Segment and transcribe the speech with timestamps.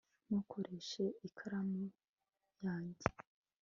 [0.25, 1.83] ntukoreshe ikaramu
[2.65, 3.05] yanjye